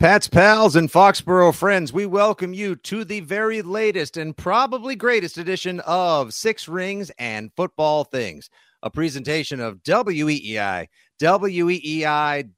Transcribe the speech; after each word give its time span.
Pat's 0.00 0.28
pals 0.28 0.76
and 0.76 0.90
Foxborough 0.90 1.54
friends, 1.54 1.92
we 1.92 2.06
welcome 2.06 2.54
you 2.54 2.74
to 2.74 3.04
the 3.04 3.20
very 3.20 3.60
latest 3.60 4.16
and 4.16 4.34
probably 4.34 4.96
greatest 4.96 5.36
edition 5.36 5.80
of 5.80 6.32
Six 6.32 6.66
Rings 6.68 7.10
and 7.18 7.52
Football 7.54 8.04
Things, 8.04 8.48
a 8.82 8.88
presentation 8.88 9.60
of 9.60 9.82
WEEI, 9.82 10.86
WEEI.com, 11.20 12.50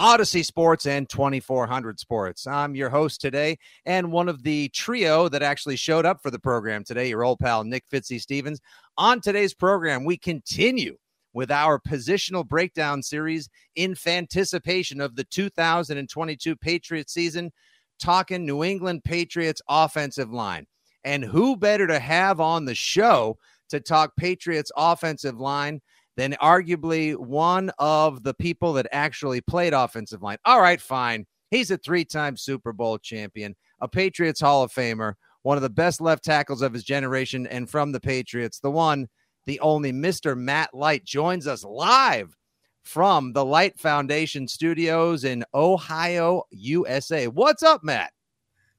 Audacy 0.00 0.42
Sports, 0.42 0.86
and 0.86 1.06
2400 1.06 2.00
Sports. 2.00 2.46
I'm 2.46 2.74
your 2.74 2.88
host 2.88 3.20
today, 3.20 3.58
and 3.84 4.10
one 4.10 4.30
of 4.30 4.42
the 4.42 4.70
trio 4.70 5.28
that 5.28 5.42
actually 5.42 5.76
showed 5.76 6.06
up 6.06 6.22
for 6.22 6.30
the 6.30 6.38
program 6.38 6.82
today, 6.82 7.10
your 7.10 7.24
old 7.24 7.40
pal 7.40 7.62
Nick 7.62 7.84
Fitzy 7.92 8.18
Stevens. 8.18 8.58
On 8.96 9.20
today's 9.20 9.52
program, 9.52 10.06
we 10.06 10.16
continue 10.16 10.96
with 11.36 11.50
our 11.50 11.78
positional 11.78 12.48
breakdown 12.48 13.02
series 13.02 13.50
in 13.74 13.94
anticipation 14.06 15.02
of 15.02 15.16
the 15.16 15.24
2022 15.24 16.56
Patriots 16.56 17.12
season, 17.12 17.52
talking 18.00 18.46
New 18.46 18.64
England 18.64 19.04
Patriots 19.04 19.60
offensive 19.68 20.32
line. 20.32 20.66
And 21.04 21.22
who 21.22 21.54
better 21.54 21.86
to 21.88 21.98
have 21.98 22.40
on 22.40 22.64
the 22.64 22.74
show 22.74 23.36
to 23.68 23.80
talk 23.80 24.16
Patriots 24.16 24.72
offensive 24.78 25.38
line 25.38 25.82
than 26.16 26.32
arguably 26.40 27.14
one 27.14 27.70
of 27.78 28.22
the 28.22 28.32
people 28.32 28.72
that 28.72 28.88
actually 28.90 29.42
played 29.42 29.74
offensive 29.74 30.22
line? 30.22 30.38
All 30.46 30.62
right, 30.62 30.80
fine. 30.80 31.26
He's 31.50 31.70
a 31.70 31.76
three 31.76 32.06
time 32.06 32.38
Super 32.38 32.72
Bowl 32.72 32.96
champion, 32.96 33.56
a 33.82 33.88
Patriots 33.88 34.40
Hall 34.40 34.62
of 34.62 34.72
Famer, 34.72 35.12
one 35.42 35.58
of 35.58 35.62
the 35.62 35.68
best 35.68 36.00
left 36.00 36.24
tackles 36.24 36.62
of 36.62 36.72
his 36.72 36.82
generation, 36.82 37.46
and 37.46 37.68
from 37.68 37.92
the 37.92 38.00
Patriots, 38.00 38.58
the 38.58 38.70
one 38.70 39.06
the 39.46 39.60
only 39.60 39.92
Mr. 39.92 40.36
Matt 40.36 40.74
Light 40.74 41.04
joins 41.04 41.46
us 41.46 41.64
live 41.64 42.36
from 42.82 43.32
the 43.32 43.44
Light 43.44 43.78
Foundation 43.78 44.46
studios 44.46 45.24
in 45.24 45.44
Ohio, 45.54 46.42
USA. 46.50 47.28
What's 47.28 47.62
up, 47.62 47.82
Matt? 47.82 48.12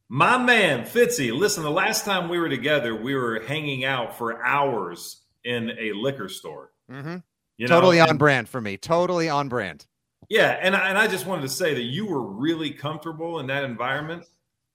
My 0.09 0.37
man, 0.37 0.83
Fitzy. 0.83 1.37
Listen, 1.37 1.63
the 1.63 1.71
last 1.71 2.05
time 2.05 2.29
we 2.29 2.39
were 2.39 2.47
together, 2.47 2.95
we 2.95 3.15
were 3.15 3.41
hanging 3.41 3.83
out 3.83 4.17
for 4.17 4.43
hours 4.45 5.21
in 5.43 5.71
a 5.77 5.91
liquor 5.93 6.29
store. 6.29 6.71
Mm-hmm. 6.89 7.17
You 7.57 7.67
know? 7.67 7.75
Totally 7.75 7.99
on 7.99 8.11
and, 8.11 8.19
brand 8.19 8.47
for 8.47 8.61
me. 8.61 8.77
Totally 8.77 9.27
on 9.27 9.49
brand. 9.49 9.85
Yeah, 10.29 10.57
and 10.61 10.75
I, 10.75 10.89
and 10.89 10.97
I 10.97 11.07
just 11.07 11.25
wanted 11.25 11.43
to 11.43 11.49
say 11.49 11.73
that 11.73 11.83
you 11.83 12.05
were 12.05 12.21
really 12.21 12.71
comfortable 12.71 13.39
in 13.39 13.47
that 13.47 13.63
environment, 13.63 14.25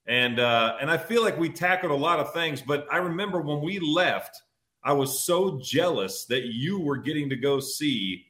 and 0.07 0.39
uh, 0.39 0.77
and 0.81 0.91
I 0.91 0.97
feel 0.97 1.23
like 1.23 1.39
we 1.39 1.51
tackled 1.51 1.93
a 1.93 1.97
lot 1.97 2.21
of 2.21 2.33
things. 2.33 2.63
But 2.63 2.87
I 2.91 2.99
remember 2.99 3.41
when 3.41 3.61
we 3.61 3.79
left, 3.79 4.41
I 4.85 4.93
was 4.93 5.25
so 5.25 5.61
jealous 5.63 6.25
that 6.27 6.45
you 6.45 6.81
were 6.81 6.97
getting 6.97 7.31
to 7.31 7.37
go 7.37 7.61
see 7.61 8.27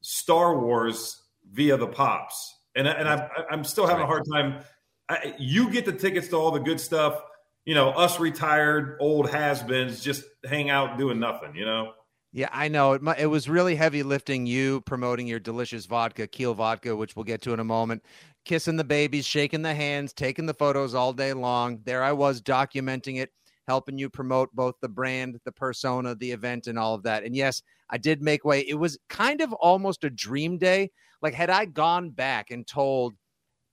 Star 0.00 0.58
Wars 0.58 1.22
via 1.52 1.76
the 1.76 1.88
pops, 1.88 2.56
and 2.76 2.86
and 2.86 3.08
I, 3.08 3.28
I'm 3.50 3.64
still 3.64 3.86
having 3.86 4.04
a 4.04 4.06
hard 4.06 4.24
time. 4.32 4.62
I, 5.08 5.34
you 5.38 5.70
get 5.70 5.84
the 5.84 5.92
tickets 5.92 6.28
to 6.28 6.36
all 6.36 6.50
the 6.50 6.60
good 6.60 6.80
stuff. 6.80 7.20
You 7.64 7.74
know, 7.74 7.90
us 7.90 8.20
retired 8.20 8.96
old 9.00 9.28
has-beens 9.28 10.00
just 10.00 10.24
hang 10.44 10.70
out 10.70 10.98
doing 10.98 11.18
nothing. 11.18 11.54
You 11.56 11.66
know. 11.66 11.92
Yeah, 12.32 12.50
I 12.52 12.68
know. 12.68 12.92
It, 12.92 13.02
it 13.18 13.26
was 13.26 13.48
really 13.48 13.74
heavy 13.74 14.02
lifting 14.02 14.46
you 14.46 14.82
promoting 14.82 15.26
your 15.26 15.40
delicious 15.40 15.86
vodka, 15.86 16.26
Keel 16.26 16.54
vodka, 16.54 16.94
which 16.94 17.16
we'll 17.16 17.24
get 17.24 17.40
to 17.42 17.54
in 17.54 17.60
a 17.60 17.64
moment. 17.64 18.04
Kissing 18.44 18.76
the 18.76 18.84
babies, 18.84 19.26
shaking 19.26 19.62
the 19.62 19.74
hands, 19.74 20.12
taking 20.12 20.46
the 20.46 20.54
photos 20.54 20.94
all 20.94 21.12
day 21.12 21.32
long. 21.32 21.80
There 21.84 22.04
I 22.04 22.12
was 22.12 22.40
documenting 22.40 23.18
it 23.18 23.32
helping 23.68 23.98
you 23.98 24.08
promote 24.08 24.50
both 24.54 24.74
the 24.80 24.88
brand, 24.88 25.38
the 25.44 25.52
persona, 25.52 26.14
the 26.14 26.32
event, 26.32 26.66
and 26.66 26.78
all 26.78 26.94
of 26.94 27.02
that. 27.02 27.22
And 27.22 27.36
yes, 27.36 27.62
I 27.90 27.98
did 27.98 28.22
make 28.22 28.44
way. 28.44 28.60
It 28.60 28.74
was 28.74 28.98
kind 29.10 29.42
of 29.42 29.52
almost 29.52 30.04
a 30.04 30.10
dream 30.10 30.56
day. 30.56 30.90
Like, 31.20 31.34
had 31.34 31.50
I 31.50 31.66
gone 31.66 32.08
back 32.08 32.50
and 32.50 32.66
told 32.66 33.14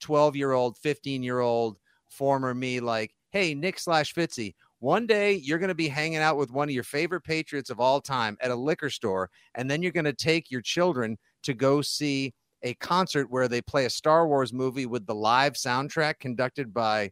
12 0.01 0.35
year 0.35 0.51
old, 0.51 0.77
15 0.79 1.23
year 1.23 1.39
old 1.39 1.77
former 2.09 2.53
me, 2.53 2.81
like, 2.81 3.15
hey, 3.31 3.55
Nick 3.55 3.79
slash 3.79 4.13
Fitzy, 4.13 4.53
one 4.79 5.07
day 5.07 5.33
you're 5.33 5.59
going 5.59 5.69
to 5.69 5.73
be 5.73 5.87
hanging 5.87 6.17
out 6.17 6.35
with 6.35 6.51
one 6.51 6.67
of 6.67 6.75
your 6.75 6.83
favorite 6.83 7.23
Patriots 7.23 7.69
of 7.69 7.79
all 7.79 8.01
time 8.01 8.37
at 8.41 8.51
a 8.51 8.55
liquor 8.55 8.89
store, 8.89 9.29
and 9.55 9.71
then 9.71 9.81
you're 9.81 9.93
going 9.93 10.03
to 10.03 10.13
take 10.13 10.51
your 10.51 10.61
children 10.61 11.17
to 11.43 11.53
go 11.53 11.81
see 11.81 12.33
a 12.63 12.73
concert 12.75 13.31
where 13.31 13.47
they 13.47 13.61
play 13.61 13.85
a 13.85 13.89
Star 13.89 14.27
Wars 14.27 14.51
movie 14.51 14.87
with 14.87 15.05
the 15.05 15.15
live 15.15 15.53
soundtrack 15.53 16.19
conducted 16.19 16.73
by 16.73 17.11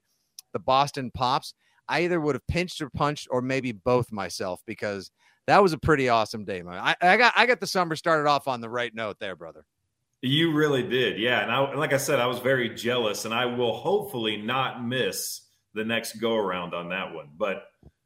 the 0.51 0.59
Boston 0.59 1.11
Pops. 1.11 1.53
I 1.93 1.99
either 1.99 2.19
would 2.19 2.33
have 2.33 2.47
pinched 2.47 2.81
or 2.81 2.89
punched 2.89 3.27
or 3.29 3.43
maybe 3.43 3.71
both 3.71 4.11
myself 4.11 4.61
because 4.65 5.11
that 5.45 5.61
was 5.61 5.73
a 5.73 5.77
pretty 5.77 6.09
awesome 6.09 6.43
day, 6.43 6.63
man. 6.63 6.79
I, 6.79 6.95
I 6.99 7.17
got 7.17 7.33
I 7.35 7.45
got 7.45 7.59
the 7.59 7.67
summer 7.67 7.95
started 7.95 8.27
off 8.27 8.47
on 8.47 8.61
the 8.61 8.69
right 8.69 8.93
note 8.93 9.19
there, 9.19 9.35
brother. 9.35 9.63
You 10.21 10.53
really 10.53 10.81
did, 10.81 11.19
yeah. 11.19 11.43
And 11.43 11.51
I, 11.51 11.75
like 11.75 11.93
I 11.93 11.97
said, 11.97 12.19
I 12.19 12.25
was 12.25 12.39
very 12.39 12.69
jealous, 12.69 13.25
and 13.25 13.33
I 13.33 13.45
will 13.45 13.75
hopefully 13.75 14.37
not 14.37 14.83
miss 14.83 15.41
the 15.75 15.83
next 15.83 16.13
go 16.13 16.35
around 16.35 16.73
on 16.73 16.89
that 16.89 17.13
one. 17.13 17.29
But 17.37 17.65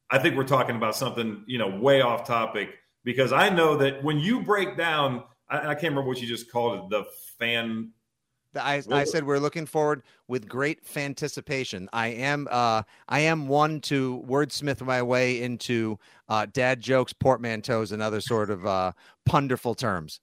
I 0.09 0.19
think 0.19 0.35
we're 0.35 0.43
talking 0.43 0.75
about 0.75 0.97
something 0.97 1.45
you 1.47 1.57
know 1.57 1.69
way 1.79 2.01
off 2.01 2.27
topic 2.27 2.71
because 3.05 3.31
I 3.31 3.47
know 3.49 3.77
that 3.77 4.03
when 4.03 4.19
you 4.19 4.41
break 4.41 4.75
down, 4.75 5.23
I, 5.49 5.59
I 5.59 5.73
can't 5.75 5.93
remember 5.93 6.09
what 6.09 6.19
you 6.19 6.27
just 6.27 6.51
called 6.51 6.79
it, 6.79 6.89
the 6.89 7.05
fan 7.39 7.93
I, 8.57 8.81
I 8.91 9.03
said 9.03 9.25
we're 9.25 9.39
looking 9.39 9.65
forward 9.65 10.03
with 10.27 10.47
great 10.47 10.79
anticipation. 10.95 11.89
I 11.93 12.07
am 12.07 12.47
uh, 12.49 12.83
I 13.07 13.19
am 13.21 13.47
one 13.47 13.81
to 13.81 14.23
wordsmith 14.27 14.81
my 14.81 15.01
way 15.01 15.41
into 15.41 15.99
uh, 16.29 16.47
dad 16.51 16.81
jokes, 16.81 17.13
portmanteaus, 17.13 17.91
and 17.91 18.01
other 18.01 18.21
sort 18.21 18.49
of 18.49 18.65
uh, 18.65 18.91
punderful 19.25 19.75
terms. 19.75 20.19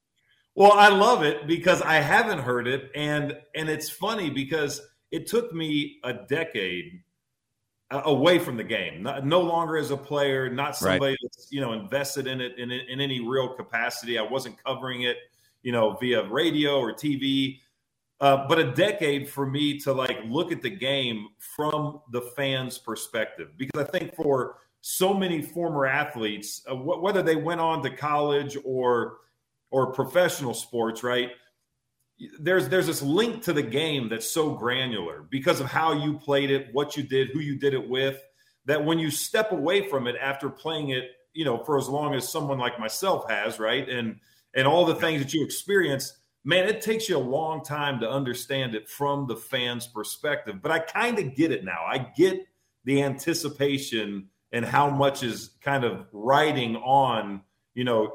Well, 0.54 0.72
I 0.72 0.88
love 0.88 1.22
it 1.22 1.46
because 1.46 1.82
I 1.82 1.94
haven't 1.94 2.40
heard 2.40 2.68
it, 2.68 2.90
and 2.94 3.36
and 3.54 3.68
it's 3.68 3.90
funny 3.90 4.30
because 4.30 4.80
it 5.10 5.26
took 5.26 5.52
me 5.52 5.98
a 6.04 6.12
decade 6.12 7.02
away 7.90 8.38
from 8.38 8.56
the 8.56 8.64
game, 8.64 9.02
not, 9.02 9.24
no 9.26 9.40
longer 9.40 9.76
as 9.76 9.90
a 9.90 9.96
player, 9.96 10.48
not 10.48 10.76
somebody 10.76 11.12
right. 11.12 11.18
that's 11.22 11.48
you 11.50 11.60
know 11.60 11.72
invested 11.72 12.26
in 12.26 12.40
it 12.40 12.58
in, 12.58 12.70
in 12.70 13.00
any 13.00 13.20
real 13.20 13.54
capacity. 13.54 14.18
I 14.18 14.22
wasn't 14.22 14.62
covering 14.64 15.02
it, 15.02 15.16
you 15.62 15.72
know, 15.72 15.96
via 16.00 16.24
radio 16.24 16.78
or 16.78 16.92
TV 16.92 17.58
uh, 18.20 18.46
but 18.48 18.58
a 18.58 18.72
decade 18.72 19.28
for 19.28 19.46
me 19.46 19.78
to 19.80 19.92
like 19.92 20.18
look 20.26 20.52
at 20.52 20.62
the 20.62 20.70
game 20.70 21.28
from 21.38 22.00
the 22.12 22.20
fans' 22.20 22.78
perspective 22.78 23.50
because 23.56 23.82
I 23.82 23.90
think 23.90 24.14
for 24.14 24.56
so 24.80 25.14
many 25.14 25.42
former 25.42 25.86
athletes, 25.86 26.62
uh, 26.68 26.74
wh- 26.74 27.02
whether 27.02 27.22
they 27.22 27.36
went 27.36 27.60
on 27.60 27.82
to 27.82 27.90
college 27.90 28.56
or 28.64 29.18
or 29.70 29.92
professional 29.92 30.54
sports, 30.54 31.02
right? 31.02 31.30
There's 32.38 32.68
there's 32.68 32.86
this 32.86 33.02
link 33.02 33.42
to 33.44 33.52
the 33.52 33.62
game 33.62 34.08
that's 34.08 34.30
so 34.30 34.54
granular 34.54 35.22
because 35.28 35.58
of 35.60 35.66
how 35.66 35.92
you 35.92 36.18
played 36.18 36.50
it, 36.50 36.68
what 36.72 36.96
you 36.96 37.02
did, 37.02 37.30
who 37.30 37.40
you 37.40 37.58
did 37.58 37.74
it 37.74 37.88
with. 37.88 38.22
That 38.66 38.84
when 38.84 38.98
you 38.98 39.10
step 39.10 39.52
away 39.52 39.88
from 39.88 40.06
it 40.06 40.16
after 40.20 40.48
playing 40.48 40.90
it, 40.90 41.10
you 41.32 41.44
know, 41.44 41.58
for 41.64 41.76
as 41.76 41.88
long 41.88 42.14
as 42.14 42.28
someone 42.28 42.58
like 42.58 42.78
myself 42.78 43.28
has, 43.28 43.58
right, 43.58 43.88
and 43.88 44.20
and 44.54 44.66
all 44.68 44.84
the 44.84 44.94
things 44.94 45.20
that 45.20 45.34
you 45.34 45.44
experience 45.44 46.12
man, 46.44 46.68
it 46.68 46.80
takes 46.80 47.08
you 47.08 47.16
a 47.16 47.18
long 47.18 47.64
time 47.64 48.00
to 48.00 48.10
understand 48.10 48.74
it 48.74 48.88
from 48.88 49.26
the 49.26 49.36
fans' 49.36 49.86
perspective. 49.86 50.60
But 50.62 50.70
I 50.70 50.78
kind 50.78 51.18
of 51.18 51.34
get 51.34 51.50
it 51.50 51.64
now. 51.64 51.84
I 51.86 51.98
get 52.16 52.46
the 52.84 53.02
anticipation 53.02 54.28
and 54.52 54.64
how 54.64 54.90
much 54.90 55.22
is 55.22 55.50
kind 55.62 55.84
of 55.84 56.06
riding 56.12 56.76
on, 56.76 57.42
you 57.74 57.84
know, 57.84 58.12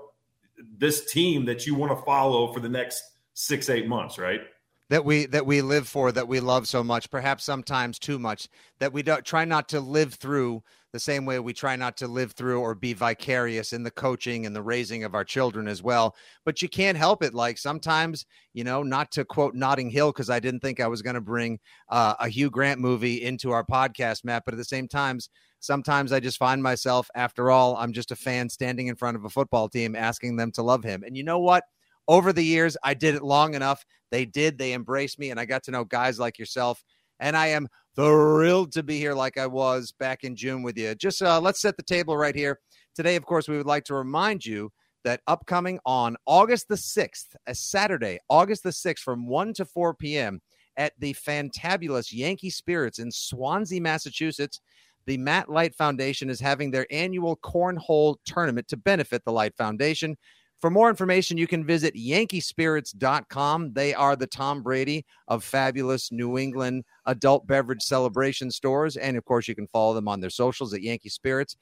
this 0.78 1.12
team 1.12 1.46
that 1.46 1.66
you 1.66 1.76
want 1.76 1.98
to 1.98 2.06
follow 2.06 2.54
for 2.54 2.60
the 2.60 2.70
next 2.70 3.04
six, 3.34 3.70
eight 3.70 3.88
months, 3.88 4.18
right? 4.18 4.42
that 4.90 5.06
we 5.06 5.26
that 5.28 5.46
we 5.46 5.62
live 5.62 5.88
for 5.88 6.12
that 6.12 6.28
we 6.28 6.40
love 6.40 6.68
so 6.68 6.84
much 6.84 7.10
perhaps 7.10 7.44
sometimes 7.44 7.98
too 8.00 8.20
much 8.20 8.48
that 8.80 8.92
we 8.92 9.04
don't 9.04 9.24
try 9.24 9.46
not 9.46 9.70
to 9.70 9.80
live 9.80 10.16
through 10.16 10.64
the 10.92 11.00
same 11.00 11.26
way 11.26 11.40
we 11.40 11.54
try 11.54 11.76
not 11.76 11.96
to 11.98 12.08
live 12.08 12.32
through 12.32 12.62
or 12.62 12.74
be 12.74 12.94
vicarious 12.94 13.74
in 13.74 13.84
the 13.84 13.92
coaching 13.92 14.46
and 14.46 14.56
the 14.56 14.62
raising 14.62 15.04
of 15.04 15.14
our 15.14 15.24
children 15.24 15.68
as 15.68 15.84
well. 15.84 16.16
But 16.46 16.62
you 16.62 16.70
can't 16.70 16.98
help 16.98 17.24
it. 17.24 17.34
Like 17.34 17.58
sometimes, 17.58 18.26
you 18.54 18.64
know, 18.64 18.82
not 18.82 19.12
to 19.12 19.26
quote 19.26 19.54
Notting 19.54 19.90
Hill, 19.90 20.12
because 20.12 20.30
I 20.30 20.40
didn't 20.40 20.62
think 20.62 20.80
I 20.80 20.88
was 20.88 21.02
going 21.02 21.16
to 21.16 21.22
bring 21.22 21.60
uh, 21.90 22.16
a 22.20 22.28
Hugh 22.28 22.50
Grant 22.50 22.80
movie 22.80 23.24
into 23.24 23.52
our 23.52 23.64
podcast, 23.64 24.24
Matt. 24.24 24.44
But 24.46 24.56
at 24.56 24.58
the 24.58 24.66
same 24.66 24.88
times, 24.88 25.30
sometimes 25.60 26.12
I 26.12 26.20
just 26.20 26.40
find 26.40 26.64
myself, 26.64 27.08
after 27.16 27.52
all, 27.52 27.76
I'm 27.78 27.94
just 27.94 28.12
a 28.12 28.16
fan 28.16 28.50
standing 28.50 28.88
in 28.88 28.96
front 28.96 29.18
of 29.18 29.26
a 29.26 29.30
football 29.30 29.70
team 29.70 29.96
asking 29.96 30.38
them 30.38 30.52
to 30.54 30.64
love 30.64 30.84
him. 30.84 31.04
And 31.06 31.16
you 31.16 31.24
know 31.24 31.40
what? 31.40 31.64
Over 32.08 32.34
the 32.34 32.44
years, 32.44 32.76
I 32.84 32.96
did 32.96 33.14
it 33.14 33.22
long 33.22 33.54
enough. 33.54 33.86
They 34.10 34.26
did. 34.26 34.58
They 34.58 34.74
embraced 34.74 35.20
me, 35.20 35.30
and 35.30 35.40
I 35.40 35.46
got 35.46 35.64
to 35.66 35.72
know 35.72 35.84
guys 35.84 36.18
like 36.18 36.40
yourself. 36.40 36.84
And 37.20 37.36
I 37.36 37.48
am 37.48 37.68
thrilled 37.96 38.72
to 38.74 38.84
be 38.84 38.98
here 38.98 39.14
like 39.14 39.38
I 39.38 39.48
was 39.48 39.92
back 40.00 40.24
in 40.24 40.36
June 40.36 40.64
with 40.64 40.78
you. 40.78 40.96
Just 40.96 41.22
uh, 41.22 41.40
let's 41.40 41.62
set 41.62 41.78
the 41.78 41.84
table 41.84 42.16
right 42.16 42.36
here. 42.36 42.60
Today, 42.96 43.16
of 43.16 43.26
course, 43.26 43.48
we 43.48 43.58
would 43.58 43.66
like 43.66 43.84
to 43.86 43.94
remind 43.94 44.46
you 44.46 44.72
that 45.04 45.22
upcoming 45.28 45.80
on 45.86 46.18
August 46.26 46.68
the 46.68 46.76
6th, 46.76 47.36
a 47.48 47.56
Saturday, 47.56 48.20
August 48.30 48.64
the 48.64 48.70
6th, 48.70 49.00
from 49.00 49.28
1 49.28 49.54
to 49.54 49.66
4 49.66 49.94
p.m. 49.94 50.42
at 50.78 50.94
the 51.00 51.14
fantabulous 51.14 52.12
Yankee 52.12 52.50
Spirits 52.50 53.00
in 53.00 53.12
Swansea, 53.12 53.82
Massachusetts, 53.82 54.60
the 55.06 55.18
Matt 55.18 55.50
Light 55.50 55.74
Foundation 55.76 56.30
is 56.30 56.40
having 56.40 56.72
their 56.72 56.86
annual 56.92 57.38
cornhole 57.38 58.18
tournament 58.26 58.68
to 58.68 58.78
benefit 58.78 59.24
the 59.26 59.32
Light 59.32 59.56
Foundation. 59.58 60.18
For 60.60 60.70
more 60.70 60.90
information, 60.90 61.38
you 61.38 61.48
can 61.48 61.66
visit 61.66 61.96
yankeespirits.com. 61.96 63.74
They 63.74 63.94
are 63.94 64.16
the 64.18 64.28
Tom 64.28 64.62
Brady 64.62 65.06
of 65.30 65.44
fabulous 65.44 66.12
New 66.12 66.38
England 66.38 66.84
adult 67.06 67.48
beverage 67.48 67.82
celebration 67.82 68.52
stores. 68.52 68.98
And 68.98 69.16
of 69.16 69.24
course, 69.24 69.48
you 69.48 69.56
can 69.56 69.68
follow 69.68 69.94
them 69.94 70.10
on 70.10 70.20
their 70.20 70.30
socials 70.30 70.74
at 70.74 70.82
Yankee 70.82 71.10
Spirits. 71.10 71.56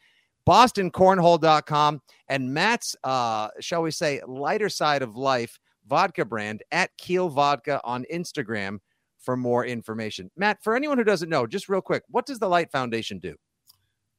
BostonCornhole.com 0.47 2.01
and 2.29 2.53
Matt's, 2.53 2.95
uh, 3.03 3.49
shall 3.59 3.83
we 3.83 3.91
say, 3.91 4.21
lighter 4.25 4.69
side 4.69 5.01
of 5.01 5.15
life 5.15 5.59
vodka 5.85 6.25
brand 6.25 6.63
at 6.71 6.89
Keel 6.97 7.29
Vodka 7.29 7.79
on 7.83 8.05
Instagram 8.11 8.79
for 9.19 9.37
more 9.37 9.65
information. 9.65 10.31
Matt, 10.37 10.63
for 10.63 10.75
anyone 10.75 10.97
who 10.97 11.03
doesn't 11.03 11.29
know, 11.29 11.45
just 11.45 11.69
real 11.69 11.81
quick, 11.81 12.03
what 12.07 12.25
does 12.25 12.39
the 12.39 12.47
Light 12.47 12.71
Foundation 12.71 13.19
do? 13.19 13.35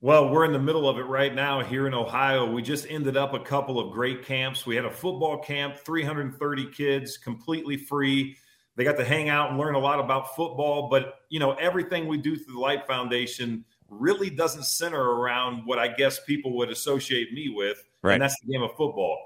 Well, 0.00 0.30
we're 0.30 0.44
in 0.44 0.52
the 0.52 0.60
middle 0.60 0.88
of 0.88 0.98
it 0.98 1.06
right 1.06 1.34
now 1.34 1.60
here 1.60 1.86
in 1.88 1.94
Ohio. 1.94 2.48
We 2.50 2.62
just 2.62 2.86
ended 2.88 3.16
up 3.16 3.34
a 3.34 3.40
couple 3.40 3.80
of 3.80 3.92
great 3.92 4.24
camps. 4.24 4.64
We 4.64 4.76
had 4.76 4.84
a 4.84 4.90
football 4.90 5.38
camp, 5.38 5.76
330 5.78 6.66
kids, 6.66 7.18
completely 7.18 7.76
free. 7.76 8.36
They 8.76 8.84
got 8.84 8.96
to 8.98 9.04
hang 9.04 9.28
out 9.28 9.50
and 9.50 9.58
learn 9.58 9.74
a 9.74 9.80
lot 9.80 9.98
about 9.98 10.36
football, 10.36 10.88
but 10.88 11.20
you 11.30 11.40
know, 11.40 11.52
everything 11.54 12.06
we 12.06 12.16
do 12.16 12.36
through 12.36 12.54
the 12.54 12.60
Light 12.60 12.86
Foundation 12.86 13.64
really 13.88 14.30
doesn't 14.30 14.64
center 14.64 15.02
around 15.02 15.62
what 15.66 15.80
I 15.80 15.88
guess 15.88 16.20
people 16.24 16.56
would 16.58 16.70
associate 16.70 17.32
me 17.32 17.48
with, 17.48 17.82
right. 18.02 18.12
and 18.12 18.22
that's 18.22 18.38
the 18.40 18.52
game 18.52 18.62
of 18.62 18.70
football 18.76 19.18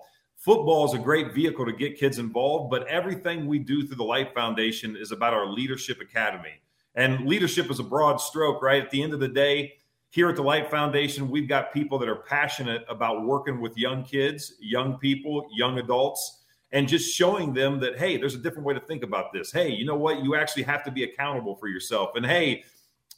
football 0.43 0.85
is 0.85 0.93
a 0.93 0.99
great 0.99 1.33
vehicle 1.33 1.65
to 1.65 1.73
get 1.73 1.97
kids 1.97 2.19
involved, 2.19 2.69
but 2.69 2.87
everything 2.89 3.47
we 3.47 3.61
do 3.61 3.87
through 3.87 3.97
the 3.97 4.03
Light 4.03 4.35
Foundation 4.35 4.97
is 4.97 5.13
about 5.13 5.33
our 5.33 5.47
Leadership 5.47 6.01
Academy. 6.01 6.61
And 6.97 7.27
leadership 7.27 7.71
is 7.71 7.79
a 7.79 7.85
broad 7.85 8.17
stroke, 8.17 8.61
right? 8.61 8.83
At 8.83 8.91
the 8.91 9.03
end 9.03 9.15
of 9.15 9.21
the 9.21 9.29
day, 9.29 9.75
here 10.13 10.29
at 10.29 10.37
the 10.37 10.43
Light 10.43 10.71
Foundation, 10.71 11.31
we've 11.31 11.49
got 11.49 11.73
people 11.73 11.99
that 11.99 12.07
are 12.07 12.17
passionate 12.17 12.85
about 12.87 13.25
working 13.25 13.63
with 13.63 13.79
young 13.79 14.05
kids, 14.05 14.53
young 14.61 14.99
people, 14.99 15.47
young 15.57 15.79
adults, 15.79 16.43
and 16.71 16.87
just 16.87 17.15
showing 17.15 17.55
them 17.55 17.81
that, 17.81 17.99
hey, 17.99 18.19
there's 18.19 18.35
a 18.35 18.39
different 18.39 18.67
way 18.67 18.75
to 18.75 18.81
think 18.81 19.05
about 19.05 19.33
this. 19.33 19.51
Hey, 19.51 19.71
you 19.71 19.87
know 19.87 19.97
what? 19.97 20.23
You 20.23 20.35
actually 20.35 20.65
have 20.65 20.85
to 20.85 20.91
be 20.91 21.05
accountable 21.05 21.57
for 21.57 21.69
yourself. 21.69 22.11
And 22.15 22.27
hey, 22.27 22.63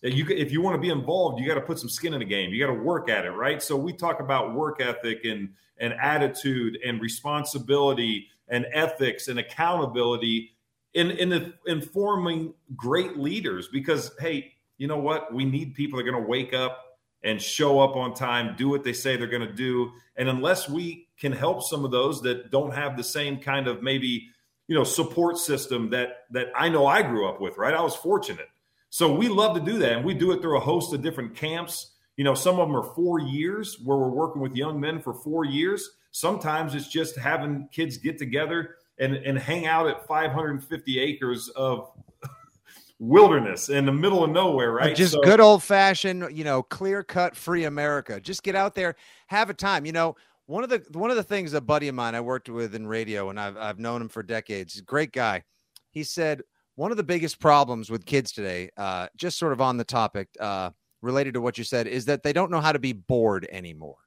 you, 0.03 0.25
if 0.29 0.53
you 0.53 0.63
want 0.63 0.77
to 0.77 0.81
be 0.81 0.91
involved, 0.91 1.41
you 1.41 1.49
got 1.49 1.57
to 1.57 1.63
put 1.63 1.81
some 1.81 1.89
skin 1.89 2.15
in 2.15 2.21
the 2.21 2.25
game. 2.25 2.51
You 2.51 2.65
got 2.65 2.73
to 2.73 2.79
work 2.79 3.09
at 3.09 3.25
it, 3.25 3.33
right? 3.33 3.61
So 3.61 3.77
we 3.77 3.93
talk 3.93 4.21
about 4.21 4.55
work 4.55 4.81
ethic 4.81 5.25
and 5.25 5.51
and 5.79 5.95
attitude 5.95 6.79
and 6.87 7.01
responsibility 7.01 8.29
and 8.47 8.67
ethics 8.73 9.27
and 9.27 9.41
accountability 9.41 10.53
in 10.93 11.11
in 11.11 11.55
informing 11.67 12.55
great 12.77 13.17
leaders. 13.17 13.67
Because 13.67 14.13
hey, 14.21 14.53
you 14.79 14.87
know 14.87 14.99
what? 14.99 15.33
We 15.33 15.45
need 15.45 15.75
people 15.75 15.99
that 15.99 16.07
are 16.07 16.11
going 16.11 16.23
to 16.23 16.29
wake 16.29 16.53
up 16.53 16.85
and 17.23 17.41
show 17.41 17.81
up 17.81 17.97
on 17.97 18.15
time, 18.15 18.55
do 18.57 18.69
what 18.69 18.85
they 18.85 18.93
say 18.93 19.17
they're 19.17 19.27
going 19.27 19.47
to 19.47 19.53
do. 19.53 19.91
And 20.17 20.29
unless 20.29 20.69
we 20.69 21.09
can 21.19 21.33
help 21.33 21.63
some 21.63 21.85
of 21.85 21.91
those 21.91 22.21
that 22.23 22.51
don't 22.51 22.75
have 22.75 22.97
the 22.97 23.05
same 23.05 23.39
kind 23.39 23.67
of 23.67 23.83
maybe 23.83 24.29
you 24.67 24.75
know 24.75 24.85
support 24.85 25.39
system 25.39 25.91
that 25.91 26.25
that 26.31 26.49
I 26.57 26.69
know 26.69 26.87
I 26.87 27.03
grew 27.03 27.29
up 27.29 27.41
with, 27.41 27.57
right? 27.57 27.75
I 27.75 27.83
was 27.83 27.95
fortunate 27.95 28.49
so 28.95 29.13
we 29.13 29.27
love 29.29 29.57
to 29.57 29.61
do 29.61 29.77
that. 29.79 29.91
And 29.91 30.05
we 30.05 30.15
do 30.15 30.31
it 30.31 30.41
through 30.41 30.57
a 30.57 30.61
host 30.61 30.95
of 30.95 31.03
different 31.03 31.35
camps. 31.35 31.95
You 32.17 32.23
know, 32.23 32.37
some 32.37 32.61
of 32.61 32.69
them 32.69 32.77
are 32.77 32.95
four 32.95 33.19
years 33.19 33.81
where 33.83 33.99
we're 33.99 34.09
working 34.09 34.41
with 34.41 34.55
young 34.55 34.79
men 34.79 35.03
for 35.03 35.13
four 35.13 35.45
years. 35.45 35.97
Sometimes 36.13 36.77
it's 36.77 36.87
just 36.87 37.17
having 37.17 37.69
kids 37.73 37.97
get 37.97 38.19
together 38.19 38.77
and, 39.01 39.17
and 39.17 39.37
hang 39.37 39.67
out 39.67 39.89
at 39.89 40.07
550 40.07 41.01
acres 41.01 41.49
of 41.57 41.91
wilderness 42.99 43.69
in 43.69 43.87
the 43.87 43.93
middle 43.93 44.25
of 44.25 44.31
nowhere, 44.31 44.73
right? 44.73 44.95
Just 44.95 45.15
so, 45.15 45.21
good 45.23 45.41
old 45.41 45.63
fashioned, 45.63 46.37
you 46.37 46.45
know, 46.45 46.63
clear 46.63 47.03
cut 47.03 47.37
free 47.37 47.65
America. 47.65 48.21
Just 48.21 48.43
get 48.43 48.55
out 48.55 48.75
there, 48.75 48.97
have 49.27 49.51
a 49.51 49.55
time. 49.55 49.85
You 49.85 49.93
know, 49.93 50.17
one 50.47 50.65
of 50.65 50.71
the 50.71 50.85
one 50.93 51.11
of 51.11 51.17
the 51.17 51.23
things 51.23 51.53
a 51.53 51.61
buddy 51.61 51.89
of 51.89 51.95
mine 51.95 52.15
I 52.15 52.21
worked 52.21 52.49
with 52.49 52.75
in 52.75 52.87
radio 52.87 53.31
and 53.31 53.41
I've 53.41 53.57
I've 53.57 53.79
known 53.79 54.03
him 54.03 54.09
for 54.09 54.23
decades. 54.23 54.81
Great 54.81 55.13
guy. 55.13 55.43
He 55.91 56.05
said 56.05 56.43
one 56.77 56.91
of 56.91 56.97
the 56.97 57.05
biggest 57.05 57.39
problems 57.39 57.91
with 57.91 58.05
kids 58.05 58.33
today, 58.33 58.71
uh, 58.77 59.09
just 59.17 59.39
sort 59.39 59.53
of 59.53 59.61
on 59.61 59.77
the 59.77 59.85
topic 59.85 60.29
uh, 60.41 60.71
related 61.03 61.35
to 61.35 61.41
what 61.41 61.57
you 61.57 61.65
said, 61.65 61.87
is 61.87 62.05
that 62.07 62.23
they 62.23 62.33
don't 62.33 62.51
know 62.51 62.61
how 62.61 62.73
to 62.73 62.79
be 62.79 62.93
bored 62.93 63.47
anymore. 63.51 63.99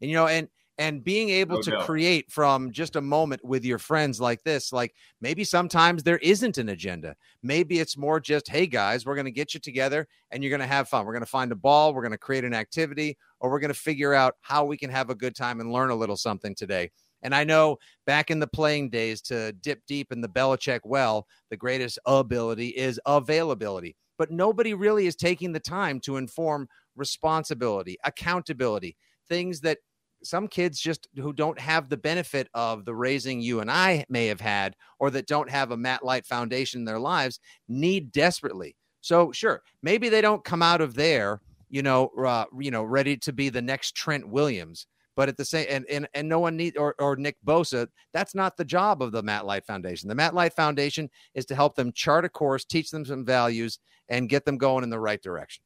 And 0.00 0.10
you 0.10 0.16
know, 0.16 0.26
and 0.26 0.48
and 0.78 1.04
being 1.04 1.30
able 1.30 1.56
no 1.56 1.62
to 1.62 1.70
doubt. 1.70 1.86
create 1.86 2.30
from 2.30 2.72
just 2.72 2.96
a 2.96 3.00
moment 3.00 3.44
with 3.44 3.64
your 3.64 3.78
friends 3.78 4.20
like 4.20 4.42
this, 4.42 4.72
like 4.72 4.94
maybe 5.20 5.44
sometimes 5.44 6.02
there 6.02 6.18
isn't 6.18 6.58
an 6.58 6.68
agenda. 6.68 7.14
Maybe 7.42 7.78
it's 7.78 7.96
more 7.96 8.18
just, 8.18 8.48
hey 8.48 8.66
guys, 8.66 9.06
we're 9.06 9.14
going 9.14 9.24
to 9.26 9.30
get 9.30 9.54
you 9.54 9.60
together 9.60 10.08
and 10.30 10.42
you're 10.42 10.50
going 10.50 10.60
to 10.60 10.66
have 10.66 10.88
fun. 10.88 11.06
We're 11.06 11.12
going 11.12 11.22
to 11.22 11.26
find 11.26 11.52
a 11.52 11.56
ball, 11.56 11.94
we're 11.94 12.02
going 12.02 12.12
to 12.12 12.18
create 12.18 12.44
an 12.44 12.54
activity, 12.54 13.16
or 13.38 13.50
we're 13.50 13.60
going 13.60 13.72
to 13.72 13.78
figure 13.78 14.14
out 14.14 14.34
how 14.40 14.64
we 14.64 14.76
can 14.76 14.90
have 14.90 15.10
a 15.10 15.14
good 15.14 15.36
time 15.36 15.60
and 15.60 15.72
learn 15.72 15.90
a 15.90 15.94
little 15.94 16.16
something 16.16 16.54
today. 16.54 16.90
And 17.22 17.34
I 17.34 17.44
know 17.44 17.78
back 18.04 18.30
in 18.30 18.38
the 18.38 18.46
playing 18.46 18.90
days 18.90 19.22
to 19.22 19.52
dip 19.52 19.86
deep 19.86 20.12
in 20.12 20.20
the 20.20 20.28
Belichick 20.28 20.80
well, 20.84 21.26
the 21.50 21.56
greatest 21.56 21.98
ability 22.04 22.68
is 22.68 23.00
availability. 23.06 23.96
But 24.18 24.30
nobody 24.30 24.74
really 24.74 25.06
is 25.06 25.16
taking 25.16 25.52
the 25.52 25.60
time 25.60 26.00
to 26.00 26.18
inform 26.18 26.68
responsibility, 26.94 27.96
accountability, 28.04 28.96
things 29.28 29.60
that 29.62 29.78
some 30.24 30.48
kids 30.48 30.80
just 30.80 31.08
who 31.16 31.32
don't 31.32 31.58
have 31.58 31.88
the 31.88 31.96
benefit 31.96 32.48
of 32.54 32.84
the 32.84 32.94
raising 32.94 33.40
you 33.40 33.60
and 33.60 33.70
I 33.70 34.04
may 34.08 34.26
have 34.26 34.40
had, 34.40 34.74
or 34.98 35.10
that 35.10 35.26
don't 35.26 35.50
have 35.50 35.70
a 35.70 35.76
Matt 35.76 36.04
Light 36.04 36.26
foundation 36.26 36.80
in 36.80 36.84
their 36.84 36.98
lives, 36.98 37.40
need 37.68 38.12
desperately. 38.12 38.76
So, 39.00 39.32
sure, 39.32 39.62
maybe 39.82 40.08
they 40.08 40.20
don't 40.20 40.44
come 40.44 40.62
out 40.62 40.80
of 40.80 40.94
there, 40.94 41.40
you 41.68 41.82
know, 41.82 42.08
uh, 42.24 42.46
you 42.58 42.70
know, 42.70 42.82
ready 42.82 43.16
to 43.18 43.32
be 43.32 43.50
the 43.50 43.62
next 43.62 43.94
Trent 43.94 44.28
Williams, 44.28 44.86
but 45.14 45.28
at 45.28 45.36
the 45.36 45.44
same 45.44 45.66
and 45.68 45.84
and, 45.90 46.08
and 46.14 46.28
no 46.28 46.38
one 46.38 46.56
need 46.56 46.76
or, 46.78 46.94
or 46.98 47.16
Nick 47.16 47.36
Bosa, 47.44 47.86
that's 48.12 48.34
not 48.34 48.56
the 48.56 48.64
job 48.64 49.02
of 49.02 49.12
the 49.12 49.22
Matt 49.22 49.46
Light 49.46 49.66
Foundation. 49.66 50.08
The 50.08 50.14
Matt 50.14 50.34
Light 50.34 50.54
Foundation 50.54 51.10
is 51.34 51.44
to 51.46 51.54
help 51.54 51.74
them 51.76 51.92
chart 51.92 52.24
a 52.24 52.28
course, 52.28 52.64
teach 52.64 52.90
them 52.90 53.04
some 53.04 53.24
values, 53.24 53.78
and 54.08 54.28
get 54.28 54.44
them 54.44 54.58
going 54.58 54.84
in 54.84 54.90
the 54.90 55.00
right 55.00 55.22
direction. 55.22 55.62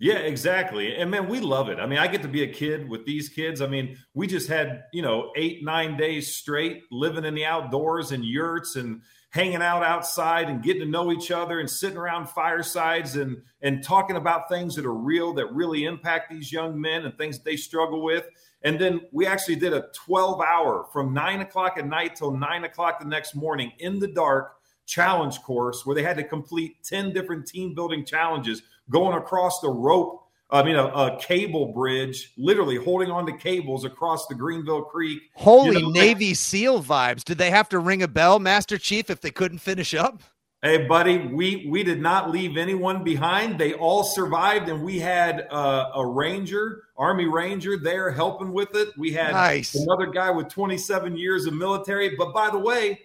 Yeah, 0.00 0.18
exactly. 0.18 0.96
And 0.96 1.10
man, 1.10 1.28
we 1.28 1.40
love 1.40 1.68
it. 1.68 1.78
I 1.78 1.86
mean, 1.86 1.98
I 1.98 2.08
get 2.08 2.22
to 2.22 2.28
be 2.28 2.42
a 2.42 2.52
kid 2.52 2.88
with 2.88 3.06
these 3.06 3.28
kids. 3.28 3.60
I 3.60 3.68
mean, 3.68 3.96
we 4.12 4.26
just 4.26 4.48
had, 4.48 4.84
you 4.92 5.02
know, 5.02 5.30
eight, 5.36 5.64
nine 5.64 5.96
days 5.96 6.34
straight 6.34 6.82
living 6.90 7.24
in 7.24 7.34
the 7.34 7.44
outdoors 7.44 8.10
and 8.10 8.24
yurts 8.24 8.74
and 8.74 9.02
hanging 9.34 9.62
out 9.62 9.82
outside 9.82 10.48
and 10.48 10.62
getting 10.62 10.82
to 10.82 10.88
know 10.88 11.10
each 11.10 11.32
other 11.32 11.58
and 11.58 11.68
sitting 11.68 11.98
around 11.98 12.28
firesides 12.28 13.16
and 13.16 13.42
and 13.62 13.82
talking 13.82 14.14
about 14.14 14.48
things 14.48 14.76
that 14.76 14.86
are 14.86 14.94
real 14.94 15.34
that 15.34 15.52
really 15.52 15.84
impact 15.84 16.30
these 16.30 16.52
young 16.52 16.80
men 16.80 17.04
and 17.04 17.18
things 17.18 17.36
that 17.36 17.44
they 17.44 17.56
struggle 17.56 18.00
with 18.00 18.24
and 18.62 18.80
then 18.80 19.00
we 19.10 19.26
actually 19.26 19.56
did 19.56 19.72
a 19.72 19.86
12 19.92 20.40
hour 20.40 20.86
from 20.92 21.12
nine 21.12 21.40
o'clock 21.40 21.76
at 21.76 21.84
night 21.84 22.14
till 22.14 22.30
nine 22.30 22.62
o'clock 22.62 23.00
the 23.00 23.08
next 23.08 23.34
morning 23.34 23.72
in 23.80 23.98
the 23.98 24.06
dark 24.06 24.54
challenge 24.86 25.42
course 25.42 25.84
where 25.84 25.96
they 25.96 26.02
had 26.04 26.16
to 26.16 26.22
complete 26.22 26.76
10 26.84 27.12
different 27.12 27.44
team 27.44 27.74
building 27.74 28.04
challenges 28.04 28.62
going 28.90 29.16
across 29.16 29.60
the 29.60 29.70
rope 29.70 30.24
I 30.50 30.62
mean, 30.62 30.76
a, 30.76 30.86
a, 30.86 31.18
cable 31.20 31.72
bridge, 31.72 32.32
literally 32.36 32.76
holding 32.76 33.10
on 33.10 33.26
to 33.26 33.32
cables 33.36 33.84
across 33.84 34.26
the 34.26 34.36
Greenville 34.36 34.82
Creek. 34.82 35.22
Holy 35.34 35.76
you 35.76 35.82
know, 35.82 35.90
Navy 35.90 36.28
like, 36.28 36.36
SEAL 36.36 36.84
vibes. 36.84 37.24
Did 37.24 37.38
they 37.38 37.50
have 37.50 37.68
to 37.70 37.78
ring 37.80 38.02
a 38.02 38.08
bell, 38.08 38.38
Master 38.38 38.78
Chief, 38.78 39.10
if 39.10 39.20
they 39.20 39.32
couldn't 39.32 39.58
finish 39.58 39.94
up? 39.94 40.22
Hey, 40.62 40.86
buddy, 40.86 41.18
we 41.18 41.66
we 41.68 41.82
did 41.82 42.00
not 42.00 42.30
leave 42.30 42.56
anyone 42.56 43.04
behind. 43.04 43.58
They 43.58 43.74
all 43.74 44.02
survived, 44.02 44.68
and 44.68 44.82
we 44.82 44.98
had 44.98 45.46
uh, 45.50 45.90
a 45.94 46.06
ranger, 46.06 46.84
Army 46.96 47.26
Ranger, 47.26 47.76
there 47.76 48.10
helping 48.10 48.52
with 48.52 48.74
it. 48.74 48.88
We 48.96 49.12
had 49.12 49.32
nice. 49.32 49.74
another 49.74 50.06
guy 50.06 50.30
with 50.30 50.48
27 50.48 51.18
years 51.18 51.44
of 51.44 51.52
military. 51.52 52.16
But 52.16 52.32
by 52.32 52.48
the 52.48 52.58
way, 52.58 53.00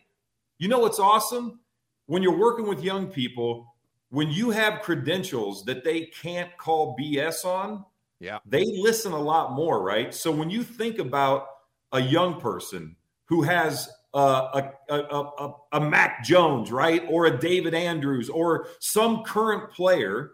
you 0.57 0.69
know 0.69 0.79
what's 0.79 0.99
awesome? 0.99 1.59
When 2.05 2.23
you're 2.23 2.37
working 2.37 2.67
with 2.67 2.81
young 2.81 3.07
people, 3.07 3.73
when 4.09 4.29
you 4.31 4.49
have 4.49 4.81
credentials 4.81 5.63
that 5.65 5.83
they 5.83 6.05
can't 6.05 6.55
call 6.57 6.95
BS 6.99 7.45
on, 7.45 7.85
Yeah. 8.19 8.39
They 8.45 8.65
listen 8.65 9.13
a 9.13 9.19
lot 9.19 9.53
more, 9.53 9.81
right? 9.81 10.13
So 10.13 10.29
when 10.29 10.49
you 10.49 10.63
think 10.63 10.99
about 10.99 11.47
a 11.93 12.01
young 12.01 12.39
person 12.39 12.97
who 13.25 13.43
has 13.43 13.89
a, 14.13 14.73
a, 14.89 14.95
a, 14.95 15.53
a, 15.73 15.79
Mac 15.79 16.23
Jones, 16.23 16.71
right? 16.71 17.03
Or 17.09 17.27
a 17.27 17.39
David 17.39 17.73
Andrews 17.73 18.29
or 18.29 18.67
some 18.79 19.23
current 19.23 19.71
player 19.71 20.31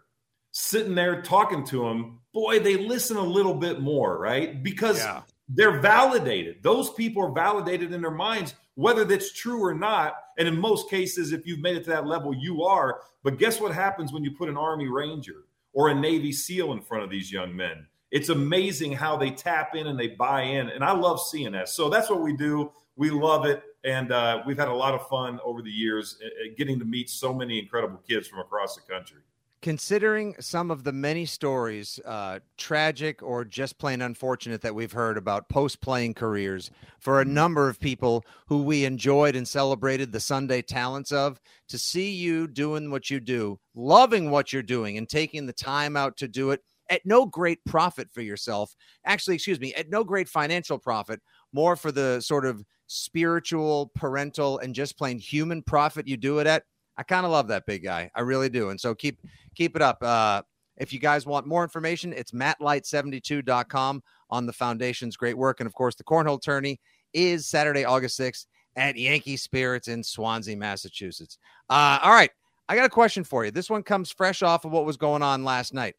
sitting 0.51 0.95
there 0.95 1.21
talking 1.21 1.65
to 1.67 1.83
them, 1.83 2.21
boy, 2.33 2.59
they 2.59 2.77
listen 2.77 3.17
a 3.17 3.23
little 3.23 3.53
bit 3.53 3.81
more, 3.81 4.17
right? 4.17 4.63
Because 4.63 4.99
yeah. 4.99 5.21
They're 5.49 5.79
validated. 5.79 6.63
Those 6.63 6.91
people 6.91 7.23
are 7.23 7.31
validated 7.31 7.93
in 7.93 8.01
their 8.01 8.11
minds, 8.11 8.55
whether 8.75 9.05
that's 9.05 9.31
true 9.31 9.63
or 9.63 9.73
not. 9.73 10.15
And 10.37 10.47
in 10.47 10.59
most 10.59 10.89
cases, 10.89 11.31
if 11.31 11.45
you've 11.45 11.59
made 11.59 11.77
it 11.77 11.83
to 11.85 11.89
that 11.91 12.07
level, 12.07 12.33
you 12.33 12.63
are. 12.63 13.01
But 13.23 13.37
guess 13.37 13.59
what 13.59 13.73
happens 13.73 14.11
when 14.11 14.23
you 14.23 14.31
put 14.31 14.49
an 14.49 14.57
Army 14.57 14.87
Ranger 14.87 15.45
or 15.73 15.89
a 15.89 15.95
Navy 15.95 16.31
SEAL 16.31 16.73
in 16.73 16.81
front 16.81 17.03
of 17.03 17.09
these 17.09 17.31
young 17.31 17.55
men? 17.55 17.85
It's 18.11 18.29
amazing 18.29 18.93
how 18.93 19.17
they 19.17 19.31
tap 19.31 19.75
in 19.75 19.87
and 19.87 19.99
they 19.99 20.07
buy 20.07 20.43
in. 20.43 20.69
And 20.69 20.83
I 20.83 20.93
love 20.93 21.21
seeing 21.21 21.51
that. 21.51 21.69
So 21.69 21.89
that's 21.89 22.09
what 22.09 22.21
we 22.21 22.35
do. 22.35 22.71
We 22.95 23.09
love 23.09 23.45
it. 23.45 23.63
And 23.83 24.11
uh, 24.11 24.41
we've 24.47 24.57
had 24.57 24.67
a 24.67 24.73
lot 24.73 24.93
of 24.93 25.07
fun 25.07 25.39
over 25.43 25.61
the 25.61 25.71
years 25.71 26.17
uh, 26.25 26.29
getting 26.57 26.79
to 26.79 26.85
meet 26.85 27.09
so 27.09 27.33
many 27.33 27.59
incredible 27.59 27.99
kids 28.07 28.27
from 28.27 28.39
across 28.39 28.75
the 28.75 28.81
country. 28.81 29.21
Considering 29.65 30.35
some 30.39 30.69
of 30.69 30.83
the 30.83 30.91
many 30.91 31.25
stories, 31.25 31.99
uh, 32.05 32.37
tragic 32.55 33.23
or 33.23 33.43
just 33.43 33.79
plain 33.79 34.03
unfortunate, 34.03 34.61
that 34.61 34.75
we've 34.75 34.91
heard 34.91 35.17
about 35.17 35.49
post 35.49 35.81
playing 35.81 36.13
careers 36.13 36.69
for 36.99 37.19
a 37.19 37.25
number 37.25 37.67
of 37.67 37.79
people 37.79 38.23
who 38.45 38.61
we 38.61 38.85
enjoyed 38.85 39.35
and 39.35 39.47
celebrated 39.47 40.11
the 40.11 40.19
Sunday 40.19 40.61
talents 40.61 41.11
of, 41.11 41.41
to 41.67 41.79
see 41.79 42.11
you 42.11 42.47
doing 42.47 42.91
what 42.91 43.09
you 43.09 43.19
do, 43.19 43.59
loving 43.73 44.29
what 44.29 44.53
you're 44.53 44.61
doing, 44.61 44.99
and 44.99 45.09
taking 45.09 45.47
the 45.47 45.51
time 45.51 45.97
out 45.97 46.15
to 46.17 46.27
do 46.27 46.51
it 46.51 46.61
at 46.91 47.03
no 47.03 47.25
great 47.25 47.57
profit 47.65 48.07
for 48.11 48.21
yourself. 48.21 48.75
Actually, 49.03 49.33
excuse 49.33 49.59
me, 49.59 49.73
at 49.73 49.89
no 49.89 50.03
great 50.03 50.29
financial 50.29 50.77
profit, 50.77 51.19
more 51.53 51.75
for 51.75 51.91
the 51.91 52.21
sort 52.21 52.45
of 52.45 52.63
spiritual, 52.85 53.89
parental, 53.95 54.59
and 54.59 54.75
just 54.75 54.95
plain 54.95 55.17
human 55.17 55.63
profit 55.63 56.07
you 56.07 56.17
do 56.17 56.37
it 56.37 56.45
at. 56.45 56.61
I 56.97 57.03
kind 57.03 57.25
of 57.25 57.31
love 57.31 57.47
that 57.49 57.65
big 57.65 57.83
guy. 57.83 58.09
I 58.15 58.21
really 58.21 58.49
do. 58.49 58.69
And 58.69 58.79
so 58.79 58.95
keep 58.95 59.19
keep 59.55 59.75
it 59.75 59.81
up. 59.81 60.01
Uh, 60.01 60.41
if 60.77 60.91
you 60.91 60.99
guys 60.99 61.25
want 61.25 61.47
more 61.47 61.63
information, 61.63 62.13
it's 62.13 62.31
mattlight72.com 62.31 64.03
on 64.29 64.45
the 64.45 64.53
foundation's 64.53 65.15
great 65.15 65.37
work. 65.37 65.59
And 65.59 65.67
of 65.67 65.73
course, 65.73 65.95
the 65.95 66.03
cornhole 66.03 66.41
tourney 66.41 66.79
is 67.13 67.47
Saturday, 67.47 67.85
August 67.85 68.19
6th 68.19 68.45
at 68.75 68.97
Yankee 68.97 69.37
Spirits 69.37 69.87
in 69.87 70.03
Swansea, 70.03 70.57
Massachusetts. 70.57 71.37
Uh, 71.69 71.99
all 72.03 72.11
right. 72.11 72.31
I 72.67 72.75
got 72.75 72.85
a 72.85 72.89
question 72.89 73.23
for 73.23 73.45
you. 73.45 73.51
This 73.51 73.69
one 73.69 73.83
comes 73.83 74.11
fresh 74.11 74.41
off 74.41 74.65
of 74.65 74.71
what 74.71 74.85
was 74.85 74.97
going 74.97 75.21
on 75.21 75.43
last 75.43 75.73
night. 75.73 75.95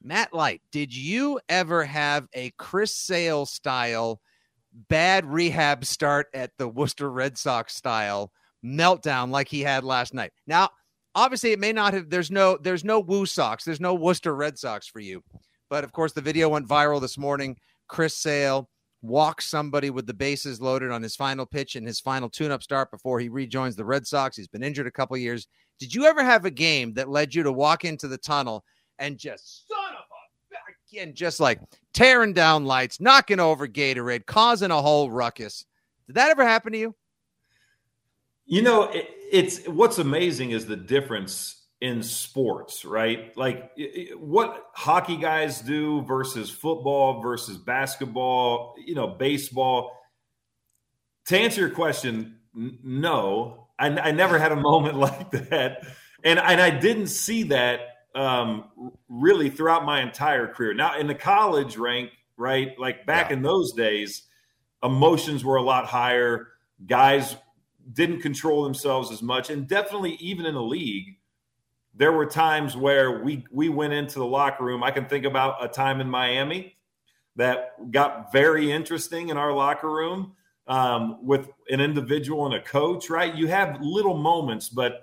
Matt 0.00 0.32
Light, 0.32 0.62
did 0.70 0.94
you 0.94 1.40
ever 1.48 1.84
have 1.84 2.28
a 2.32 2.50
Chris 2.56 2.94
Sale 2.94 3.46
style 3.46 4.20
bad 4.88 5.26
rehab 5.26 5.84
start 5.84 6.28
at 6.34 6.52
the 6.56 6.68
Worcester 6.68 7.10
Red 7.10 7.36
Sox 7.36 7.74
style 7.74 8.30
meltdown 8.64 9.30
like 9.30 9.48
he 9.48 9.60
had 9.60 9.84
last 9.84 10.14
night? 10.14 10.32
Now, 10.46 10.70
obviously 11.14 11.52
it 11.52 11.58
may 11.58 11.72
not 11.72 11.94
have 11.94 12.10
there's 12.10 12.30
no 12.30 12.56
there's 12.56 12.84
no 12.84 13.00
Woo 13.00 13.26
Sox, 13.26 13.64
there's 13.64 13.80
no 13.80 13.94
Worcester 13.94 14.34
Red 14.34 14.58
Sox 14.58 14.86
for 14.86 15.00
you. 15.00 15.22
But 15.70 15.84
of 15.84 15.92
course 15.92 16.12
the 16.12 16.20
video 16.20 16.48
went 16.48 16.68
viral 16.68 17.00
this 17.00 17.18
morning. 17.18 17.56
Chris 17.88 18.16
Sale 18.16 18.68
walks 19.00 19.46
somebody 19.46 19.90
with 19.90 20.06
the 20.06 20.14
bases 20.14 20.60
loaded 20.60 20.90
on 20.90 21.02
his 21.02 21.14
final 21.16 21.46
pitch 21.46 21.76
and 21.76 21.86
his 21.86 22.00
final 22.00 22.28
tune-up 22.28 22.62
start 22.62 22.90
before 22.90 23.20
he 23.20 23.28
rejoins 23.28 23.76
the 23.76 23.84
Red 23.84 24.06
Sox. 24.06 24.36
He's 24.36 24.48
been 24.48 24.64
injured 24.64 24.88
a 24.88 24.92
couple 24.92 25.16
years. 25.16 25.46
Did 25.78 25.94
you 25.94 26.04
ever 26.04 26.24
have 26.24 26.44
a 26.44 26.50
game 26.50 26.94
that 26.94 27.08
led 27.08 27.34
you 27.34 27.44
to 27.44 27.52
walk 27.52 27.84
into 27.84 28.08
the 28.08 28.18
tunnel 28.18 28.64
and 28.98 29.16
just 29.16 29.68
son 29.68 29.90
of 29.90 30.00
a 30.00 30.18
and 30.96 31.14
just 31.14 31.40
like 31.40 31.60
tearing 31.92 32.32
down 32.32 32.64
lights, 32.64 33.00
knocking 33.00 33.40
over 33.40 33.66
Gatorade, 33.68 34.26
causing 34.26 34.70
a 34.70 34.80
whole 34.80 35.10
ruckus. 35.10 35.64
Did 36.06 36.16
that 36.16 36.30
ever 36.30 36.44
happen 36.44 36.72
to 36.72 36.78
you? 36.78 36.94
You 38.48 38.62
know, 38.62 38.84
it, 38.84 39.06
it's 39.30 39.66
what's 39.68 39.98
amazing 39.98 40.52
is 40.52 40.64
the 40.64 40.76
difference 40.76 41.66
in 41.82 42.02
sports, 42.02 42.84
right? 42.84 43.36
Like 43.36 43.70
it, 43.76 44.18
what 44.18 44.70
hockey 44.72 45.18
guys 45.18 45.60
do 45.60 46.00
versus 46.02 46.50
football 46.50 47.20
versus 47.20 47.58
basketball, 47.58 48.74
you 48.84 48.94
know, 48.94 49.06
baseball. 49.06 49.92
To 51.26 51.38
answer 51.38 51.60
your 51.60 51.70
question, 51.70 52.38
n- 52.56 52.78
no, 52.82 53.68
I, 53.78 53.88
I 53.88 54.10
never 54.12 54.38
had 54.38 54.50
a 54.50 54.56
moment 54.60 54.96
like 54.96 55.30
that, 55.30 55.86
and 56.24 56.38
and 56.38 56.58
I 56.58 56.70
didn't 56.70 57.08
see 57.08 57.42
that 57.44 57.80
um, 58.14 58.64
really 59.10 59.50
throughout 59.50 59.84
my 59.84 60.00
entire 60.00 60.48
career. 60.48 60.72
Now, 60.72 60.98
in 60.98 61.06
the 61.06 61.14
college 61.14 61.76
rank, 61.76 62.12
right, 62.38 62.70
like 62.78 63.04
back 63.04 63.28
yeah. 63.28 63.36
in 63.36 63.42
those 63.42 63.74
days, 63.74 64.22
emotions 64.82 65.44
were 65.44 65.56
a 65.56 65.62
lot 65.62 65.84
higher. 65.84 66.48
Guys 66.86 67.36
didn't 67.92 68.20
control 68.20 68.62
themselves 68.62 69.10
as 69.10 69.22
much, 69.22 69.50
and 69.50 69.66
definitely 69.66 70.14
even 70.14 70.46
in 70.46 70.54
the 70.54 70.62
league, 70.62 71.16
there 71.94 72.12
were 72.12 72.26
times 72.26 72.76
where 72.76 73.22
we 73.22 73.44
we 73.50 73.68
went 73.68 73.92
into 73.92 74.18
the 74.18 74.26
locker 74.26 74.64
room. 74.64 74.82
I 74.82 74.90
can 74.90 75.06
think 75.06 75.24
about 75.24 75.62
a 75.64 75.68
time 75.68 76.00
in 76.00 76.08
Miami 76.08 76.76
that 77.36 77.90
got 77.90 78.32
very 78.32 78.70
interesting 78.70 79.28
in 79.28 79.36
our 79.36 79.52
locker 79.52 79.90
room 79.90 80.34
um, 80.66 81.24
with 81.24 81.48
an 81.70 81.80
individual 81.80 82.46
and 82.46 82.54
a 82.54 82.62
coach. 82.62 83.10
Right, 83.10 83.34
you 83.34 83.46
have 83.48 83.80
little 83.80 84.16
moments, 84.16 84.68
but 84.68 85.02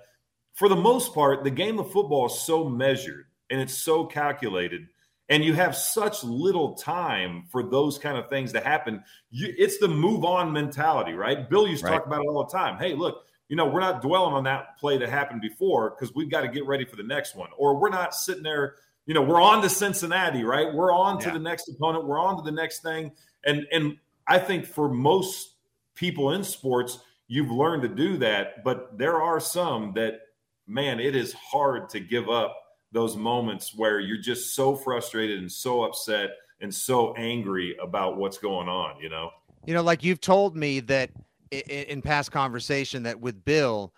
for 0.54 0.68
the 0.68 0.76
most 0.76 1.12
part, 1.12 1.44
the 1.44 1.50
game 1.50 1.78
of 1.78 1.92
football 1.92 2.26
is 2.26 2.40
so 2.40 2.68
measured 2.68 3.26
and 3.50 3.60
it's 3.60 3.74
so 3.74 4.04
calculated, 4.06 4.88
and 5.28 5.44
you 5.44 5.54
have 5.54 5.76
such 5.76 6.22
little 6.22 6.74
time 6.74 7.44
for 7.50 7.62
those 7.62 7.98
kind 7.98 8.16
of 8.16 8.28
things 8.28 8.52
to 8.52 8.60
happen. 8.60 9.02
You, 9.30 9.52
it's 9.58 9.78
the 9.78 9.88
move 9.88 10.24
on 10.24 10.52
mentality, 10.52 11.14
right? 11.14 11.48
Bill 11.48 11.66
used 11.66 11.84
to 11.84 11.90
right. 11.90 11.98
talk 11.98 12.06
about 12.06 12.20
it 12.20 12.28
all 12.28 12.44
the 12.44 12.52
time. 12.52 12.78
Hey, 12.78 12.94
look, 12.94 13.24
you 13.48 13.56
know, 13.56 13.66
we're 13.66 13.80
not 13.80 14.02
dwelling 14.02 14.34
on 14.34 14.44
that 14.44 14.78
play 14.78 14.98
that 14.98 15.08
happened 15.08 15.40
before 15.40 15.90
because 15.90 16.14
we've 16.14 16.30
got 16.30 16.42
to 16.42 16.48
get 16.48 16.66
ready 16.66 16.84
for 16.84 16.96
the 16.96 17.02
next 17.02 17.34
one, 17.34 17.50
or 17.56 17.76
we're 17.76 17.90
not 17.90 18.14
sitting 18.14 18.42
there. 18.42 18.76
You 19.06 19.14
know, 19.14 19.22
we're 19.22 19.40
on 19.40 19.62
to 19.62 19.68
Cincinnati, 19.68 20.42
right? 20.42 20.72
We're 20.72 20.92
on 20.92 21.18
to 21.20 21.28
yeah. 21.28 21.34
the 21.34 21.38
next 21.38 21.68
opponent. 21.68 22.06
We're 22.06 22.18
on 22.20 22.36
to 22.36 22.42
the 22.42 22.54
next 22.54 22.82
thing, 22.82 23.12
and 23.44 23.66
and 23.72 23.96
I 24.26 24.38
think 24.38 24.66
for 24.66 24.88
most 24.88 25.54
people 25.94 26.32
in 26.32 26.42
sports, 26.42 26.98
you've 27.28 27.50
learned 27.50 27.82
to 27.82 27.88
do 27.88 28.16
that. 28.18 28.64
But 28.64 28.98
there 28.98 29.22
are 29.22 29.38
some 29.38 29.92
that 29.94 30.20
man, 30.66 30.98
it 30.98 31.14
is 31.14 31.32
hard 31.32 31.88
to 31.90 32.00
give 32.00 32.28
up 32.28 32.56
those 32.92 33.16
moments 33.16 33.74
where 33.74 34.00
you're 34.00 34.16
just 34.16 34.54
so 34.54 34.74
frustrated 34.74 35.38
and 35.38 35.50
so 35.50 35.82
upset 35.82 36.30
and 36.60 36.74
so 36.74 37.14
angry 37.14 37.76
about 37.82 38.16
what's 38.16 38.38
going 38.38 38.68
on, 38.68 39.00
you 39.00 39.08
know? 39.08 39.30
You 39.66 39.74
know, 39.74 39.82
like 39.82 40.04
you've 40.04 40.20
told 40.20 40.56
me 40.56 40.80
that 40.80 41.10
in, 41.50 42.02
past 42.02 42.32
conversation 42.32 43.02
that 43.02 43.20
with 43.20 43.44
Bill, 43.44 43.92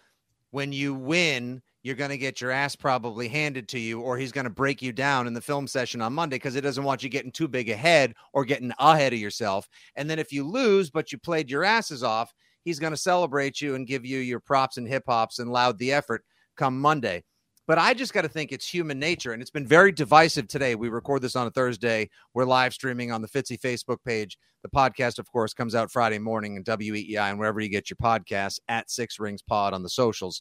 when 0.51 0.73
you 0.73 0.95
win, 0.95 1.63
you're 1.83 1.95
going 1.95 2.11
to 2.11 2.19
get 2.19 2.41
your 2.41 2.51
ass 2.51 2.75
probably 2.75 3.29
handed 3.29 3.69
to 3.69 3.79
you, 3.79 4.01
or 4.01 4.19
he's 4.19 4.33
going 4.33 4.45
to 4.45 4.51
break 4.51 4.83
you 4.83 4.93
down 4.93 5.27
in 5.27 5.35
the 5.35 5.41
film 5.41 5.67
session 5.67 6.01
on 6.01 6.13
Monday 6.13 6.37
because 6.37 6.55
he 6.55 6.61
doesn't 6.61 6.85
want 6.85 7.03
you 7.03 7.09
getting 7.09 7.31
too 7.31 7.49
big 7.49 7.71
ahead 7.71 8.15
or 8.33 8.45
getting 8.45 8.73
ahead 8.79 9.13
of 9.13 9.19
yourself. 9.19 9.69
And 9.95 10.09
then 10.09 10.19
if 10.19 10.33
you 10.33 10.45
lose, 10.45 10.91
but 10.91 11.13
you 11.13 11.19
played 11.19 11.51
your 11.51 11.65
asses 11.65 12.03
off, 12.03 12.33
he's 12.65 12.79
going 12.79 12.93
to 12.93 12.97
celebrate 12.97 13.61
you 13.61 13.75
and 13.75 13.87
give 13.87 14.05
you 14.05 14.19
your 14.19 14.41
props 14.41 14.77
and 14.77 14.89
hip 14.89 15.05
hops 15.07 15.39
and 15.39 15.53
loud 15.53 15.79
the 15.79 15.93
effort 15.93 16.25
come 16.57 16.81
Monday. 16.81 17.25
But 17.69 17.77
I 17.77 17.93
just 17.93 18.15
got 18.15 18.23
to 18.23 18.29
think 18.31 18.51
it's 18.51 18.67
human 18.67 18.99
nature. 18.99 19.35
And 19.35 19.43
it's 19.43 19.51
been 19.51 19.67
very 19.67 19.93
divisive 19.93 20.49
today. 20.49 20.75
We 20.75 20.89
record 20.89 21.21
this 21.21 21.37
on 21.37 21.47
a 21.47 21.51
Thursday. 21.51 22.09
We're 22.33 22.47
live 22.47 22.73
streaming 22.73 23.13
on 23.13 23.21
the 23.21 23.29
Fitzy 23.29 23.61
Facebook 23.61 23.99
page. 24.07 24.39
The 24.63 24.71
podcast, 24.71 25.19
of 25.19 25.31
course, 25.31 25.53
comes 25.53 25.75
out 25.75 25.93
Friday 25.93 26.19
morning 26.19 26.57
in 26.57 26.65
WEEI 26.65 27.31
and 27.31 27.39
wherever 27.39 27.61
you 27.61 27.69
get 27.69 27.91
your 27.91 27.99
podcasts 27.99 28.59
at 28.69 28.91
Six 28.91 29.21
Rings 29.21 29.43
Pod 29.43 29.75
on 29.75 29.83
the 29.83 29.91
socials. 29.91 30.41